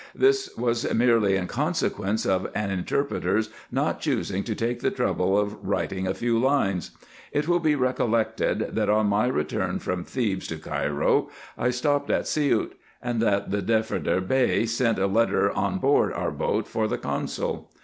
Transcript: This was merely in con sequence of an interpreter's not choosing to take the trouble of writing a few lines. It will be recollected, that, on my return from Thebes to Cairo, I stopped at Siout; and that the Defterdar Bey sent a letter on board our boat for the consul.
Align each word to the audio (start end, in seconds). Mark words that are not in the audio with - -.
This 0.15 0.49
was 0.57 0.91
merely 0.95 1.35
in 1.35 1.45
con 1.45 1.75
sequence 1.75 2.25
of 2.25 2.49
an 2.55 2.71
interpreter's 2.71 3.51
not 3.71 3.99
choosing 4.01 4.43
to 4.45 4.55
take 4.55 4.79
the 4.79 4.89
trouble 4.89 5.37
of 5.37 5.63
writing 5.63 6.07
a 6.07 6.15
few 6.15 6.39
lines. 6.39 6.89
It 7.31 7.47
will 7.47 7.59
be 7.59 7.75
recollected, 7.75 8.73
that, 8.73 8.89
on 8.89 9.05
my 9.05 9.27
return 9.27 9.77
from 9.77 10.03
Thebes 10.03 10.47
to 10.47 10.57
Cairo, 10.57 11.29
I 11.55 11.69
stopped 11.69 12.09
at 12.09 12.25
Siout; 12.27 12.71
and 12.99 13.21
that 13.21 13.51
the 13.51 13.61
Defterdar 13.61 14.21
Bey 14.27 14.65
sent 14.65 14.97
a 14.97 15.05
letter 15.05 15.51
on 15.51 15.77
board 15.77 16.13
our 16.13 16.31
boat 16.31 16.67
for 16.67 16.87
the 16.87 16.97
consul. 16.97 17.69